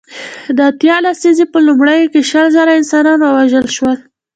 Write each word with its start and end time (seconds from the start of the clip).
د 0.57 0.59
اتیا 0.69 0.95
لسیزې 1.05 1.45
په 1.53 1.59
لومړیو 1.67 2.11
کې 2.13 2.21
شل 2.29 2.45
زره 2.57 2.71
انسانان 2.79 3.19
ووژل 3.21 3.65
شول. 3.75 3.95